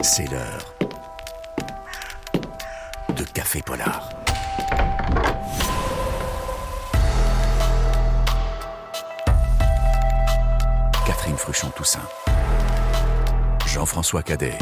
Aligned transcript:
C'est 0.00 0.30
l'heure 0.30 0.74
de 3.16 3.24
Café 3.24 3.60
Polar. 3.62 4.08
Catherine 11.04 11.36
Fruchon-Toussaint. 11.36 11.98
Jean-François 13.66 14.22
Cadet. 14.22 14.58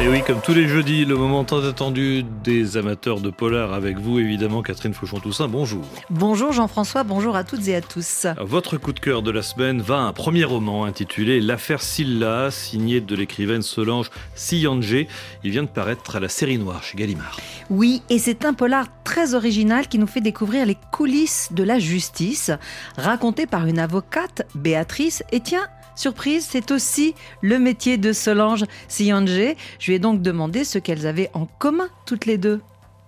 Et 0.00 0.08
oui, 0.08 0.22
comme 0.26 0.40
tous 0.40 0.54
les 0.54 0.66
jeudis, 0.66 1.04
le 1.04 1.16
moment 1.16 1.44
tant 1.44 1.64
attendu 1.64 2.24
des 2.42 2.76
amateurs 2.76 3.20
de 3.20 3.30
polar 3.30 3.72
avec 3.72 3.96
vous, 3.96 4.18
évidemment, 4.18 4.60
Catherine 4.60 4.92
Fauchon-Toussaint, 4.92 5.46
bonjour. 5.46 5.84
Bonjour 6.10 6.52
Jean-François, 6.52 7.04
bonjour 7.04 7.36
à 7.36 7.44
toutes 7.44 7.68
et 7.68 7.76
à 7.76 7.80
tous. 7.80 8.26
Votre 8.40 8.76
coup 8.76 8.92
de 8.92 8.98
cœur 8.98 9.22
de 9.22 9.30
la 9.30 9.42
semaine 9.42 9.80
va 9.80 9.98
à 9.98 10.00
un 10.00 10.12
premier 10.12 10.42
roman 10.42 10.84
intitulé 10.84 11.40
L'affaire 11.40 11.80
Silla, 11.80 12.50
signé 12.50 13.00
de 13.00 13.14
l'écrivaine 13.14 13.62
Solange 13.62 14.10
Siyangé. 14.34 15.06
Il 15.44 15.52
vient 15.52 15.62
de 15.62 15.68
paraître 15.68 16.16
à 16.16 16.20
la 16.20 16.28
série 16.28 16.58
noire 16.58 16.82
chez 16.82 16.96
Gallimard. 16.96 17.38
Oui, 17.70 18.02
et 18.10 18.18
c'est 18.18 18.44
un 18.44 18.52
polar 18.52 18.86
très 19.04 19.34
original 19.34 19.86
qui 19.86 20.00
nous 20.00 20.08
fait 20.08 20.20
découvrir 20.20 20.66
les 20.66 20.76
coulisses 20.90 21.50
de 21.52 21.62
la 21.62 21.78
justice, 21.78 22.50
raconté 22.96 23.46
par 23.46 23.66
une 23.66 23.78
avocate, 23.78 24.42
Béatrice, 24.56 25.22
et 25.30 25.38
tiens, 25.38 25.68
Surprise, 25.96 26.46
c'est 26.48 26.70
aussi 26.70 27.14
le 27.40 27.58
métier 27.58 27.98
de 27.98 28.12
Solange 28.12 28.64
Siyangé. 28.88 29.56
Je 29.78 29.90
lui 29.90 29.96
ai 29.96 29.98
donc 29.98 30.22
demandé 30.22 30.64
ce 30.64 30.78
qu'elles 30.78 31.06
avaient 31.06 31.30
en 31.34 31.46
commun 31.46 31.88
toutes 32.06 32.26
les 32.26 32.38
deux. 32.38 32.60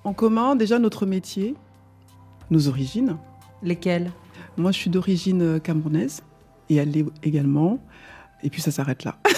En 0.05 0.13
commun, 0.13 0.55
déjà 0.55 0.79
notre 0.79 1.05
métier, 1.05 1.55
nos 2.51 2.69
origines. 2.69 3.17
Lesquelles? 3.63 4.13
Moi, 4.57 4.71
je 4.71 4.79
suis 4.79 4.91
d'origine 4.91 5.61
camerounaise 5.61 6.23
et 6.71 6.77
elle 6.77 6.91
l'est 6.91 7.07
également. 7.23 7.81
Et 8.43 8.51
puis 8.51 8.63
ça 8.63 8.71
s'arrête 8.71 9.05
là. 9.05 9.19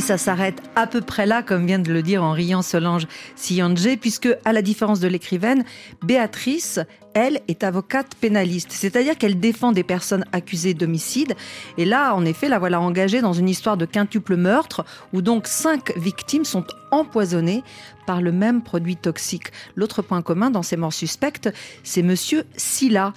Oui, 0.00 0.06
ça 0.06 0.16
s'arrête 0.16 0.62
à 0.76 0.86
peu 0.86 1.02
près 1.02 1.26
là, 1.26 1.42
comme 1.42 1.66
vient 1.66 1.78
de 1.78 1.92
le 1.92 2.00
dire 2.00 2.24
en 2.24 2.32
riant 2.32 2.62
Solange 2.62 3.06
Siyangé, 3.36 3.98
puisque, 3.98 4.30
à 4.46 4.54
la 4.54 4.62
différence 4.62 4.98
de 4.98 5.08
l'écrivaine, 5.08 5.62
Béatrice, 6.02 6.80
elle, 7.12 7.42
est 7.48 7.64
avocate 7.64 8.14
pénaliste. 8.18 8.72
C'est-à-dire 8.72 9.18
qu'elle 9.18 9.38
défend 9.38 9.72
des 9.72 9.82
personnes 9.82 10.24
accusées 10.32 10.72
d'homicide. 10.72 11.34
Et 11.76 11.84
là, 11.84 12.14
en 12.14 12.24
effet, 12.24 12.48
la 12.48 12.58
voilà 12.58 12.80
engagée 12.80 13.20
dans 13.20 13.34
une 13.34 13.50
histoire 13.50 13.76
de 13.76 13.84
quintuple 13.84 14.36
meurtre, 14.36 14.86
où 15.12 15.20
donc 15.20 15.46
cinq 15.46 15.94
victimes 15.98 16.46
sont 16.46 16.64
empoisonnées 16.92 17.62
par 18.06 18.22
le 18.22 18.32
même 18.32 18.62
produit 18.62 18.96
toxique. 18.96 19.52
L'autre 19.76 20.00
point 20.00 20.22
commun 20.22 20.50
dans 20.50 20.62
ces 20.62 20.78
morts 20.78 20.94
suspectes, 20.94 21.50
c'est 21.84 22.02
monsieur 22.02 22.44
Silla, 22.56 23.12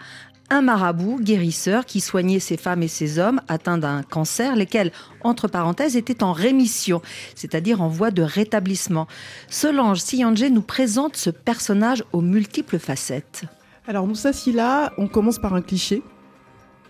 un 0.50 0.62
marabout 0.62 1.20
guérisseur 1.20 1.86
qui 1.86 2.00
soignait 2.00 2.40
ces 2.40 2.58
femmes 2.58 2.84
et 2.84 2.88
ces 2.88 3.20
hommes 3.20 3.42
atteints 3.48 3.78
d'un 3.78 4.04
cancer, 4.04 4.56
lesquels, 4.56 4.92
entre 5.22 5.48
parenthèses, 5.48 5.96
étaient 5.96 6.24
en 6.24 6.32
rémission, 6.32 7.02
c'est-à-dire 7.36 7.82
en 7.82 7.88
voie 7.88 8.12
de 8.12 8.22
rétablissement. 8.22 9.08
Solange 9.50 10.00
Siyangé 10.00 10.50
nous 10.50 10.62
présente 10.62 11.16
ce 11.16 11.30
personnage 11.30 12.04
aux 12.12 12.22
multiples 12.22 12.80
facettes. 12.80 13.46
Alors 13.88 14.08
Moussa 14.08 14.32
Silla, 14.32 14.94
on 14.98 15.08
commence 15.08 15.40
par 15.40 15.54
un 15.54 15.62
cliché, 15.62 16.04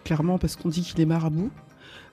clairement 0.03 0.37
parce 0.37 0.55
qu'on 0.55 0.69
dit 0.69 0.81
qu'il 0.81 0.99
est 1.01 1.05
marabout. 1.05 1.51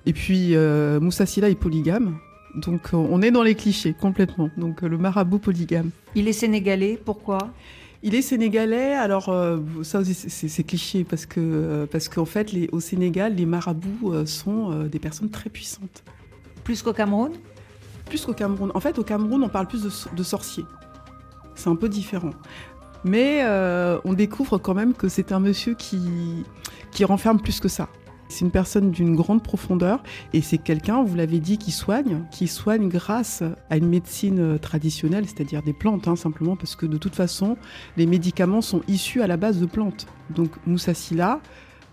Et 0.07 0.13
puis 0.13 0.57
euh, 0.57 1.01
Moussa 1.01 1.27
Silla 1.27 1.51
est 1.51 1.55
polygame. 1.55 2.19
Donc 2.55 2.91
on 2.93 3.21
est 3.23 3.31
dans 3.31 3.43
les 3.43 3.55
clichés 3.55 3.95
complètement. 3.95 4.51
Donc 4.57 4.83
le 4.83 4.97
marabout 4.97 5.39
polygame. 5.39 5.91
Il 6.15 6.29
est 6.29 6.33
sénégalais, 6.33 6.99
pourquoi? 7.05 7.51
Il 8.03 8.15
est 8.15 8.23
sénégalais, 8.23 8.95
alors 8.95 9.29
euh, 9.29 9.59
ça 9.83 10.03
c'est 10.05 10.65
cliché 10.65 11.05
parce 11.05 11.27
que 11.27 11.41
euh, 11.41 11.87
parce 11.87 12.09
qu'en 12.09 12.25
fait 12.25 12.51
les, 12.53 12.69
au 12.73 12.81
Sénégal 12.81 13.35
les 13.35 13.45
marabouts 13.45 14.13
euh, 14.13 14.25
sont 14.25 14.85
des 14.85 14.99
personnes 14.99 15.31
très 15.31 15.51
puissantes. 15.51 16.03
Plus 16.65 16.83
qu'au 16.83 16.93
Cameroun? 16.93 17.33
Plus 18.07 18.25
qu'au 18.25 18.33
Cameroun. 18.33 18.71
En 18.75 18.81
fait 18.81 18.99
au 18.99 19.05
Cameroun 19.05 19.43
on 19.43 19.49
parle 19.49 19.67
plus 19.67 19.83
de, 19.83 19.91
de 20.17 20.23
sorciers. 20.23 20.65
C'est 21.55 21.69
un 21.69 21.77
peu 21.77 21.89
différent. 21.89 22.31
Mais 23.05 23.45
on 24.05 24.13
découvre 24.15 24.59
quand 24.59 24.75
même 24.75 24.95
que 24.95 25.09
c'est 25.09 25.33
un 25.33 25.41
monsieur 25.41 25.75
qui 25.75 26.01
qui 26.91 27.05
renferme 27.05 27.41
plus 27.41 27.61
que 27.61 27.69
ça. 27.69 27.89
C'est 28.31 28.45
une 28.45 28.51
personne 28.51 28.91
d'une 28.91 29.17
grande 29.17 29.43
profondeur 29.43 30.03
et 30.33 30.41
c'est 30.41 30.59
quelqu'un, 30.59 31.03
vous 31.03 31.17
l'avez 31.17 31.41
dit, 31.41 31.59
qui 31.59 31.73
soigne, 31.73 32.23
qui 32.31 32.47
soigne 32.47 32.89
grâce 32.89 33.43
à 33.69 33.77
une 33.77 33.89
médecine 33.89 34.59
traditionnelle, 34.59 35.27
c'est-à-dire 35.27 35.63
des 35.63 35.73
plantes, 35.73 36.09
hein, 36.09 36.17
simplement 36.17 36.57
parce 36.57 36.77
que 36.77 36.87
de 36.87 36.97
toute 36.97 37.17
façon, 37.17 37.57
les 37.97 38.07
médicaments 38.07 38.63
sont 38.63 38.83
issus 38.89 39.21
à 39.21 39.27
la 39.27 39.37
base 39.37 39.61
de 39.61 39.67
plantes. 39.67 40.07
Donc 40.31 40.51
Moussa 40.65 40.95
Silla, 40.95 41.41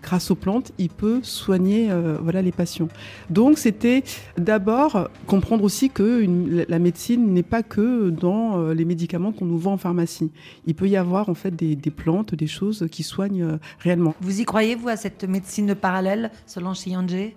grâce 0.02 0.30
aux 0.30 0.34
plantes, 0.34 0.72
il 0.78 0.90
peut 0.90 1.20
soigner 1.22 1.90
euh, 1.90 2.18
voilà, 2.20 2.42
les 2.42 2.52
patients. 2.52 2.88
Donc 3.30 3.58
c'était 3.58 4.02
d'abord 4.36 5.08
comprendre 5.26 5.64
aussi 5.64 5.90
que 5.90 6.24
la 6.68 6.78
médecine 6.78 7.32
n'est 7.32 7.42
pas 7.42 7.62
que 7.62 8.10
dans 8.10 8.58
euh, 8.58 8.74
les 8.74 8.84
médicaments 8.84 9.32
qu'on 9.32 9.46
nous 9.46 9.58
vend 9.58 9.72
en 9.72 9.78
pharmacie. 9.78 10.30
Il 10.66 10.74
peut 10.74 10.88
y 10.88 10.96
avoir 10.96 11.28
en 11.28 11.34
fait 11.34 11.54
des, 11.54 11.76
plantes, 11.90 12.34
des 12.34 12.46
choses 12.46 12.86
qui 12.90 13.02
soignent 13.02 13.42
euh, 13.42 13.58
réellement. 13.80 14.14
Vous 14.20 14.40
y 14.40 14.44
croyez, 14.44 14.74
vous, 14.74 14.88
à 14.88 14.96
cette 14.96 15.24
médecine 15.24 15.74
parallèle, 15.74 16.30
selon 16.46 16.74
Chiyanje 16.74 17.34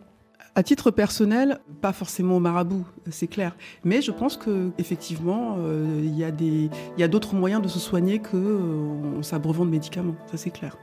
à 0.54 0.64
titre 0.64 0.92
personnel, 0.92 1.62
pas 1.80 1.94
forcément 1.94 2.36
au 2.36 2.42
marabout, 2.42 2.86
c'est 3.10 3.28
clair. 3.28 3.56
Mais 3.86 4.02
je 4.02 4.12
pense 4.12 4.36
que 4.36 4.72
effectivement, 4.78 5.56
il 6.04 6.14
y 6.14 7.04
a 7.04 7.08
d'autres 7.08 7.36
moyens 7.36 7.62
de 7.62 7.70
se 7.70 7.80
soigner 7.80 8.20
que 8.20 8.60
en 9.18 9.24
s'abreuvant 9.24 9.64
de 9.64 9.70
médicaments. 9.70 10.18
Ça, 10.30 10.36
c'est 10.36 10.50
clair. 10.50 10.76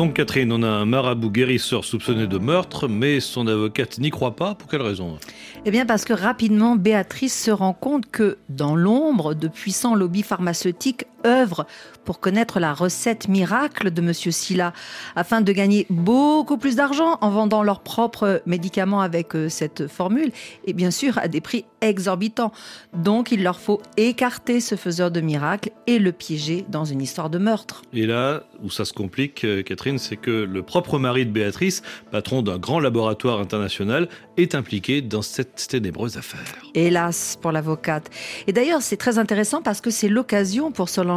Donc 0.00 0.14
Catherine, 0.14 0.50
on 0.50 0.62
a 0.62 0.66
un 0.66 0.86
marabout 0.86 1.30
guérisseur 1.30 1.84
soupçonné 1.84 2.26
de 2.26 2.38
meurtre, 2.38 2.88
mais 2.88 3.20
son 3.20 3.46
avocate 3.46 3.98
n'y 3.98 4.08
croit 4.08 4.34
pas. 4.34 4.54
Pour 4.54 4.66
quelle 4.66 4.80
raison? 4.80 5.18
Eh 5.66 5.70
bien 5.70 5.84
parce 5.84 6.06
que 6.06 6.14
rapidement, 6.14 6.74
Béatrice 6.74 7.38
se 7.38 7.50
rend 7.50 7.74
compte 7.74 8.10
que 8.10 8.38
dans 8.48 8.74
l'ombre, 8.74 9.34
de 9.34 9.46
puissants 9.46 9.94
lobbies 9.94 10.22
pharmaceutiques 10.22 11.04
œuvrent 11.26 11.66
pour 12.04 12.20
connaître 12.20 12.60
la 12.60 12.72
recette 12.72 13.28
miracle 13.28 13.90
de 13.90 14.00
Monsieur 14.00 14.30
Silla, 14.30 14.72
afin 15.16 15.40
de 15.40 15.52
gagner 15.52 15.86
beaucoup 15.90 16.56
plus 16.56 16.76
d'argent 16.76 17.18
en 17.20 17.30
vendant 17.30 17.62
leurs 17.62 17.80
propres 17.80 18.42
médicaments 18.46 19.00
avec 19.00 19.34
euh, 19.36 19.48
cette 19.48 19.86
formule, 19.86 20.32
et 20.64 20.72
bien 20.72 20.90
sûr 20.90 21.18
à 21.18 21.28
des 21.28 21.40
prix 21.40 21.64
exorbitants. 21.80 22.52
Donc 22.94 23.32
il 23.32 23.42
leur 23.42 23.60
faut 23.60 23.80
écarter 23.96 24.60
ce 24.60 24.74
faiseur 24.74 25.10
de 25.10 25.20
miracles 25.20 25.70
et 25.86 25.98
le 25.98 26.12
piéger 26.12 26.64
dans 26.68 26.84
une 26.84 27.00
histoire 27.00 27.30
de 27.30 27.38
meurtre. 27.38 27.82
Et 27.92 28.06
là 28.06 28.44
où 28.62 28.70
ça 28.70 28.84
se 28.84 28.92
complique, 28.92 29.44
euh, 29.44 29.62
Catherine, 29.62 29.98
c'est 29.98 30.16
que 30.16 30.30
le 30.30 30.62
propre 30.62 30.98
mari 30.98 31.26
de 31.26 31.30
Béatrice, 31.30 31.82
patron 32.10 32.42
d'un 32.42 32.58
grand 32.58 32.80
laboratoire 32.80 33.40
international, 33.40 34.08
est 34.36 34.54
impliqué 34.54 35.02
dans 35.02 35.22
cette 35.22 35.68
ténébreuse 35.68 36.16
affaire. 36.16 36.40
Hélas 36.74 37.38
pour 37.40 37.52
l'avocate. 37.52 38.10
Et 38.46 38.52
d'ailleurs, 38.52 38.82
c'est 38.82 38.96
très 38.96 39.18
intéressant 39.18 39.62
parce 39.62 39.80
que 39.80 39.90
c'est 39.90 40.08
l'occasion 40.08 40.72
pour 40.72 40.88
Solange 40.88 41.09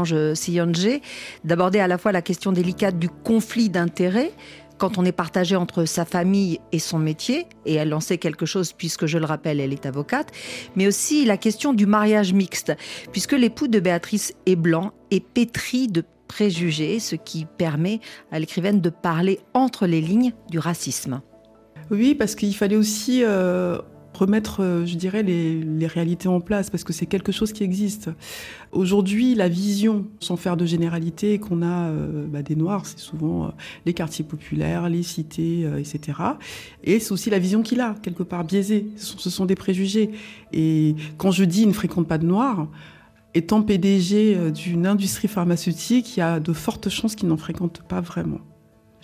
D'aborder 1.43 1.79
à 1.79 1.87
la 1.87 1.97
fois 1.97 2.11
la 2.11 2.21
question 2.21 2.51
délicate 2.51 2.97
du 2.97 3.09
conflit 3.09 3.69
d'intérêts 3.69 4.31
quand 4.77 4.97
on 4.97 5.05
est 5.05 5.13
partagé 5.13 5.55
entre 5.55 5.85
sa 5.85 6.03
famille 6.03 6.59
et 6.71 6.79
son 6.79 6.99
métier, 6.99 7.45
et 7.65 7.75
elle 7.75 7.93
en 7.93 7.99
sait 7.99 8.17
quelque 8.17 8.45
chose 8.45 8.73
puisque 8.73 9.05
je 9.05 9.17
le 9.17 9.25
rappelle, 9.25 9.59
elle 9.59 9.71
est 9.71 9.85
avocate, 9.85 10.31
mais 10.75 10.87
aussi 10.87 11.25
la 11.25 11.37
question 11.37 11.73
du 11.73 11.85
mariage 11.85 12.33
mixte, 12.33 12.73
puisque 13.11 13.33
l'époux 13.33 13.67
de 13.67 13.79
Béatrice 13.79 14.33
est 14.45 14.55
blanc 14.55 14.91
et 15.11 15.19
pétri 15.19 15.87
de 15.87 16.03
préjugés, 16.27 16.99
ce 16.99 17.15
qui 17.15 17.45
permet 17.45 17.99
à 18.31 18.39
l'écrivaine 18.39 18.81
de 18.81 18.89
parler 18.89 19.39
entre 19.53 19.85
les 19.85 20.01
lignes 20.01 20.33
du 20.49 20.59
racisme. 20.59 21.21
Oui, 21.91 22.15
parce 22.15 22.35
qu'il 22.35 22.55
fallait 22.55 22.75
aussi 22.75 23.23
euh, 23.23 23.77
remettre, 24.13 24.61
euh, 24.61 24.85
je 24.85 24.95
dirais, 24.95 25.23
les, 25.23 25.87
réalités 25.87 26.29
en 26.29 26.39
place, 26.39 26.69
parce 26.69 26.83
que 26.83 26.93
c'est 26.93 27.05
quelque 27.05 27.31
chose 27.31 27.51
qui 27.51 27.63
existe. 27.63 28.09
Aujourd'hui, 28.71 29.35
la 29.35 29.49
vision, 29.49 30.05
sans 30.19 30.37
faire 30.37 30.55
de 30.55 30.65
généralité, 30.65 31.39
qu'on 31.39 31.61
a 31.61 31.89
euh, 31.89 32.25
bah, 32.27 32.41
des 32.41 32.55
Noirs, 32.55 32.85
c'est 32.85 32.99
souvent 32.99 33.51
les 33.85 33.93
quartiers 33.93 34.23
populaires, 34.23 34.89
les 34.89 35.03
cités, 35.03 35.67
etc. 35.77 36.19
Et 36.83 36.99
c'est 36.99 37.11
aussi 37.11 37.29
la 37.29 37.39
vision 37.39 37.61
qu'il 37.61 37.81
a, 37.81 37.95
quelque 38.01 38.23
part 38.23 38.45
biaisée. 38.45 38.87
Ce 38.95 39.29
sont, 39.29 39.45
des 39.45 39.55
préjugés. 39.55 40.11
Et 40.53 40.95
quand 41.17 41.31
je 41.31 41.43
dis 41.43 41.61
«il 41.63 41.67
ne 41.67 41.73
fréquente 41.73 42.07
pas 42.07 42.17
de 42.17 42.25
Noirs», 42.25 42.67
étant 43.33 43.61
PDG 43.61 44.35
euh, 44.35 44.51
d'une 44.51 44.85
industrie 44.85 45.27
pharmaceutique, 45.27 46.15
il 46.15 46.19
y 46.19 46.23
a 46.23 46.39
de 46.39 46.53
fortes 46.53 46.89
chances 46.89 47.15
qu'il 47.15 47.27
n'en 47.27 47.37
fréquente 47.37 47.81
pas 47.87 48.01
vraiment. 48.01 48.39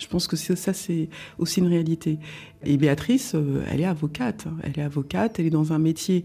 Je 0.00 0.06
pense 0.06 0.26
que 0.26 0.34
ça, 0.36 0.72
c'est 0.72 1.10
aussi 1.38 1.60
une 1.60 1.66
réalité. 1.66 2.18
Et 2.64 2.78
Béatrice, 2.78 3.32
euh, 3.34 3.62
elle 3.70 3.82
est 3.82 3.84
avocate. 3.84 4.46
Elle 4.62 4.78
est 4.78 4.82
avocate, 4.82 5.38
elle 5.38 5.46
est 5.46 5.50
dans 5.50 5.74
un 5.74 5.78
métier 5.78 6.24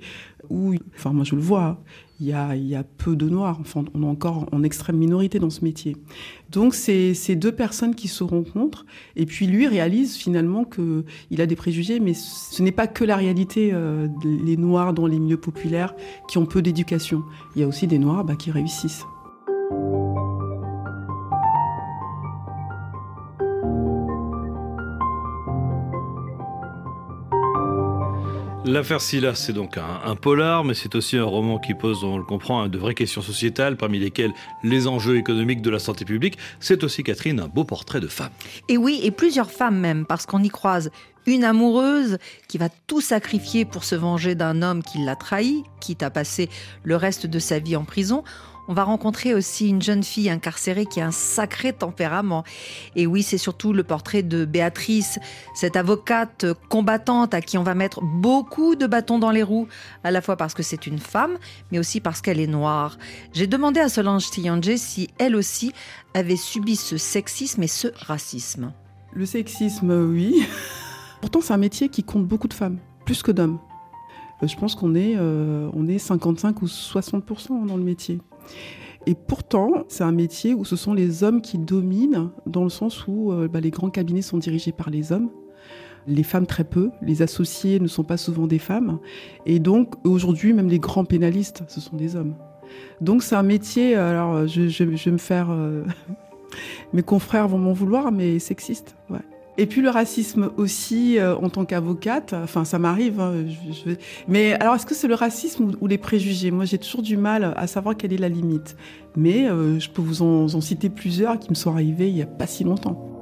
où, 0.50 0.75
enfin 0.95 1.12
moi 1.12 1.25
je 1.25 1.36
le 1.36 1.42
vois, 1.42 1.83
il 2.22 2.27
y, 2.27 2.33
a, 2.75 2.83
peu 2.98 3.18
de 3.18 3.27
noirs. 3.27 3.57
Enfin, 3.60 3.83
on 3.94 4.04
est 4.04 4.07
encore 4.07 4.48
en 4.54 4.63
extrême 4.63 4.95
minorité 4.95 5.39
dans 5.39 5.50
ce 5.50 5.66
métier. 5.66 5.98
Donc, 6.50 6.74
c'est 6.74 7.13
ces 7.13 7.36
deux 7.36 7.51
personnes 7.51 7.94
qui 7.94 8.07
se 8.07 8.24
rencontrent. 8.24 8.86
Et 9.18 9.25
puis, 9.25 9.48
lui 9.48 9.68
réalise 9.68 10.16
finalement 10.16 10.63
qu'il 10.63 11.42
a 11.42 11.45
des 11.45 11.57
préjugés, 11.57 12.00
mais 12.00 12.13
ce 12.13 12.63
n'est 12.63 12.71
pas 12.71 12.88
que 12.88 13.04
la 13.04 13.18
réalité, 13.18 13.71
euh, 13.74 14.07
les 14.24 14.56
noirs 14.56 14.94
dans 14.94 15.07
les 15.07 15.19
milieux 15.19 15.36
populaires 15.36 15.94
qui 16.30 16.38
ont 16.38 16.45
peu 16.45 16.62
d'éducation. 16.62 17.24
Il 17.56 17.62
y 17.62 17.66
a 17.66 17.68
aussi 17.68 17.86
des 17.86 18.00
noirs 18.00 18.24
bah, 18.24 18.38
qui 18.38 18.50
réussissent. 18.50 19.04
L'affaire 28.67 29.00
Silla, 29.00 29.35
c'est 29.35 29.53
donc 29.53 29.77
un, 29.77 30.15
polar, 30.15 30.63
mais 30.63 30.73
c'est 30.73 30.95
aussi 30.95 31.17
un 31.17 31.23
roman 31.23 31.59
qui 31.59 31.75
pose, 31.75 32.03
on 32.03 32.17
le 32.17 32.23
comprend, 32.23 32.67
de 32.67 32.77
vraies 32.79 32.95
questions 32.95 33.21
sociétales, 33.21 33.77
parmi 33.77 34.00
lesquelles 34.00 34.33
les 34.63 34.88
enjeux 34.88 35.17
économiques 35.17 35.62
de 35.62 35.69
la 35.69 35.77
santé 35.77 36.03
publique. 36.03 36.39
C'est 36.59 36.83
aussi, 36.83 37.03
Catherine, 37.03 37.39
un 37.39 37.47
beau 37.47 37.63
portrait 37.63 38.00
de 38.00 38.07
femme. 38.07 38.31
Et 38.67 38.77
oui, 38.77 39.01
et 39.03 39.12
plusieurs 39.12 39.51
femmes 39.51 39.77
même, 39.77 40.07
parce 40.07 40.25
qu'on 40.25 40.41
y 40.41 40.50
croise 40.50 40.89
une 41.27 41.44
amoureuse 41.44 42.17
qui 42.47 42.57
va 42.57 42.69
tout 42.88 43.01
sacrifier 43.01 43.65
pour 43.65 43.83
se 43.83 43.94
venger 43.94 44.33
d'un 44.33 44.63
homme 44.63 44.81
qui 44.81 44.97
l'a 44.97 45.15
trahi, 45.15 45.63
quitte 45.79 46.01
à 46.01 46.09
passer 46.09 46.50
le 46.83 46.95
reste 46.95 47.27
de 47.27 47.38
sa 47.38 47.59
vie 47.59 47.75
en 47.75 47.83
prison. 47.83 48.23
On 48.67 48.73
va 48.73 48.83
rencontrer 48.83 49.33
aussi 49.33 49.69
une 49.69 49.81
jeune 49.81 50.03
fille 50.03 50.29
incarcérée 50.29 50.85
qui 50.85 51.00
a 51.00 51.07
un 51.07 51.12
sacré 51.12 51.71
tempérament. 51.71 52.44
Et 52.95 53.06
oui, 53.06 53.21
c'est 53.21 53.38
surtout 53.38 53.73
le 53.73 53.83
portrait 53.83 54.23
de 54.23 54.44
Béatrice, 54.44 55.19
cette 55.53 55.75
avocate 55.75 56.45
combattante 56.69 57.33
à 57.33 57.41
qui 57.41 57.57
on 57.57 57.63
va 57.63 57.75
mettre 57.75 58.01
beaucoup 58.01 58.75
de 58.75 58.88
bâtons 58.88 59.19
dans 59.19 59.31
les 59.31 59.44
roues, 59.44 59.67
à 60.03 60.09
la 60.09 60.21
fois 60.21 60.35
parce 60.35 60.56
que 60.56 60.63
c'est 60.63 60.88
une 60.88 61.00
femme, 61.00 61.38
mais 61.71 61.77
aussi 61.77 62.01
parce 62.01 62.21
qu'elle 62.21 62.39
est 62.39 62.47
noire. 62.47 62.97
J'ai 63.33 63.47
demandé 63.47 63.79
à 63.79 63.89
Solange 63.89 64.31
Tiyange 64.31 64.75
si 64.77 65.09
elle 65.19 65.35
aussi 65.35 65.71
avait 66.15 66.35
subi 66.35 66.75
ce 66.75 66.97
sexisme 66.97 67.61
et 67.61 67.68
ce 67.68 67.89
racisme. 67.95 68.73
Le 69.13 69.25
sexisme, 69.25 69.91
oui. 69.91 70.45
Pourtant, 71.21 71.41
c'est 71.41 71.53
un 71.53 71.57
métier 71.57 71.89
qui 71.89 72.03
compte 72.03 72.25
beaucoup 72.25 72.47
de 72.47 72.53
femmes, 72.53 72.79
plus 73.06 73.21
que 73.21 73.31
d'hommes. 73.31 73.59
Euh, 74.43 74.47
je 74.47 74.55
pense 74.57 74.75
qu'on 74.75 74.95
est, 74.95 75.15
euh, 75.15 75.69
on 75.73 75.87
est 75.87 75.97
55 75.97 76.61
ou 76.61 76.65
60% 76.65 77.65
dans 77.65 77.77
le 77.77 77.83
métier. 77.83 78.19
Et 79.07 79.15
pourtant, 79.15 79.85
c'est 79.87 80.03
un 80.03 80.11
métier 80.11 80.53
où 80.53 80.65
ce 80.65 80.75
sont 80.75 80.93
les 80.93 81.23
hommes 81.23 81.41
qui 81.41 81.57
dominent, 81.57 82.31
dans 82.45 82.63
le 82.63 82.69
sens 82.69 83.07
où 83.07 83.31
euh, 83.31 83.47
bah, 83.47 83.59
les 83.59 83.69
grands 83.69 83.89
cabinets 83.89 84.23
sont 84.23 84.37
dirigés 84.37 84.71
par 84.71 84.89
les 84.89 85.11
hommes, 85.11 85.29
les 86.07 86.23
femmes 86.23 86.47
très 86.47 86.63
peu, 86.63 86.89
les 87.01 87.21
associés 87.21 87.79
ne 87.79 87.87
sont 87.87 88.03
pas 88.03 88.17
souvent 88.17 88.47
des 88.47 88.59
femmes, 88.59 88.99
et 89.45 89.59
donc 89.59 89.93
aujourd'hui, 90.05 90.53
même 90.53 90.69
les 90.69 90.79
grands 90.79 91.05
pénalistes, 91.05 91.63
ce 91.67 91.81
sont 91.81 91.95
des 91.95 92.15
hommes. 92.15 92.35
Donc 92.99 93.21
c'est 93.21 93.35
un 93.35 93.43
métier, 93.43 93.95
alors 93.95 94.47
je, 94.47 94.83
vais 94.83 95.11
me 95.11 95.17
faire... 95.17 95.55
mes 96.93 97.03
confrères 97.03 97.47
vont 97.47 97.59
m'en 97.59 97.73
vouloir, 97.73 98.11
mais 98.11 98.39
sexiste. 98.39 98.95
Ouais. 99.09 99.19
Et 99.57 99.68
puis 99.68 99.81
le 99.81 99.90
racisme 99.90 100.52
aussi 100.57 101.18
euh, 101.18 101.36
en 101.38 101.50
tant 101.50 101.63
qu'avocate, 101.63 102.34
enfin 102.34 102.66
ça 102.66 102.78
m'arrive. 102.78 103.19
Hein, 103.19 103.46
mais 104.28 104.54
alors 104.54 104.75
est-ce 104.75 104.86
que 104.86 104.96
c'est 104.96 105.07
le 105.07 105.16
racisme 105.16 105.72
ou, 105.80 105.88
les 105.88 105.98
préjugés? 105.98 106.52
Moi 106.52 106.66
j'ai 106.66 106.78
toujours 106.78 107.02
du 107.02 107.16
mal 107.16 107.54
à 107.56 107.68
savoir 107.68 107.96
quelle 107.96 108.12
est 108.12 108.18
la 108.18 108.30
limite. 108.30 108.75
Mais 109.16 109.50
euh, 109.50 109.80
je 109.80 109.90
peux 109.90 110.02
vous 110.02 110.22
en, 110.22 110.62
citer 110.62 110.90
plusieurs 110.90 111.40
qui 111.40 111.50
me 111.50 111.56
sont 111.56 111.72
arrivés 111.72 112.10
il 112.10 112.16
n'y 112.16 112.22
a 112.22 112.28
pas 112.28 112.48
si 112.48 112.66
longtemps. 112.66 113.14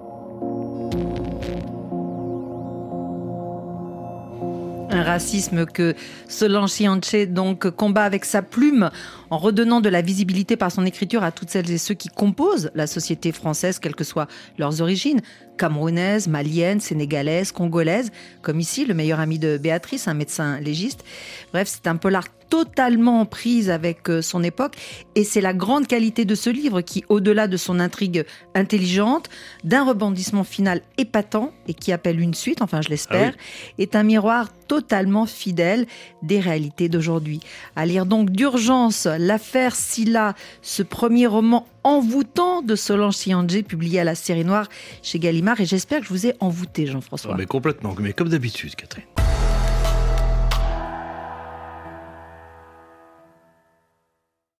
Un 4.93 5.01
racisme 5.01 5.65
que 5.65 5.95
Solange 6.27 6.73
Chianche 6.73 7.27
donc 7.27 7.67
combat 7.71 8.03
avec 8.03 8.25
sa 8.25 8.43
plume 8.43 8.91
en 9.31 9.39
redonnant 9.39 9.81
de 9.81 9.89
la 9.89 10.03
visibilité 10.03 10.55
par 10.55 10.71
son 10.71 10.85
écriture 10.85 11.23
à 11.23 11.31
toutes 11.31 11.49
celles 11.49 11.71
et 11.71 11.79
ceux 11.79 11.95
qui 11.95 12.09
composent 12.09 12.69
la 12.75 12.85
société 12.85 13.31
française, 13.31 13.79
quelles 13.79 13.95
que 13.95 14.03
soient 14.03 14.27
leurs 14.59 14.81
origines, 14.81 15.21
camerounaises, 15.57 16.27
maliennes, 16.27 16.79
sénégalaises, 16.79 17.51
congolaises, 17.51 18.11
comme 18.43 18.59
ici 18.59 18.85
le 18.85 18.93
meilleur 18.93 19.19
ami 19.19 19.39
de 19.39 19.57
Béatrice, 19.57 20.07
un 20.07 20.13
médecin 20.13 20.59
légiste. 20.59 21.03
Bref, 21.53 21.67
c'est 21.67 21.87
un 21.87 21.95
polar 21.95 22.25
totalement 22.49 23.21
en 23.21 23.25
prise 23.25 23.69
avec 23.69 24.09
euh, 24.09 24.21
son 24.21 24.43
époque. 24.43 24.75
Et 25.15 25.23
c'est 25.23 25.41
la 25.41 25.53
grande 25.53 25.87
qualité 25.87 26.25
de 26.25 26.35
ce 26.35 26.49
livre 26.49 26.81
qui, 26.81 27.03
au-delà 27.09 27.47
de 27.47 27.57
son 27.57 27.79
intrigue 27.79 28.25
intelligente, 28.55 29.29
d'un 29.63 29.83
rebondissement 29.83 30.43
final 30.43 30.81
épatant 30.97 31.51
et 31.67 31.73
qui 31.73 31.91
appelle 31.91 32.19
une 32.19 32.33
suite, 32.33 32.61
enfin 32.61 32.81
je 32.81 32.89
l'espère, 32.89 33.33
ah 33.35 33.73
est 33.77 33.95
un 33.95 34.03
miroir 34.03 34.49
totalement 34.67 35.25
fidèle 35.25 35.85
des 36.21 36.39
réalités 36.39 36.89
d'aujourd'hui. 36.89 37.41
À 37.75 37.85
lire 37.85 38.05
donc 38.05 38.29
d'urgence 38.29 39.07
L'affaire 39.19 39.75
Silla, 39.75 40.33
ce 40.61 40.83
premier 40.83 41.27
roman 41.27 41.67
envoûtant 41.83 42.61
de 42.61 42.75
Solange 42.75 43.15
Siandjé, 43.15 43.63
publié 43.63 43.99
à 43.99 44.03
la 44.03 44.15
série 44.15 44.45
noire 44.45 44.67
chez 45.01 45.19
Gallimard. 45.19 45.59
Et 45.61 45.65
j'espère 45.65 45.99
que 45.99 46.05
je 46.05 46.09
vous 46.09 46.27
ai 46.27 46.33
envoûté, 46.39 46.85
Jean-François. 46.85 47.31
Ah, 47.33 47.37
mais 47.37 47.45
complètement, 47.45 47.95
mais 47.99 48.13
comme 48.13 48.29
d'habitude, 48.29 48.75
Catherine. 48.75 49.22